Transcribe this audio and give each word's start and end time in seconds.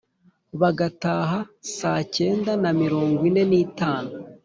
bagataha 0.61 1.39
saa 1.77 2.01
kenda 2.15 2.53
na 2.63 2.71
mirongo 2.81 3.19
ine 3.29 3.43
n’itanu. 3.49 4.11